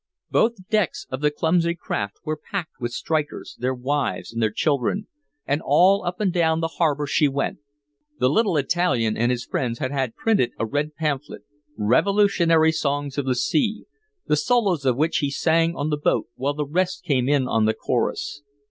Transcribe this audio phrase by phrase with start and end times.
[0.31, 5.05] Both decks of the clumsy craft were packed with strikers, their wives and their children,
[5.45, 7.59] and all up and down the harbor she went.
[8.19, 11.43] The little Italian and his friends had had printed a red pamphlet,
[11.77, 13.85] "Revolutionary Songs of the Sea,"
[14.25, 17.65] the solos of which he sang on the boat while the rest came in on
[17.65, 18.41] the chorus.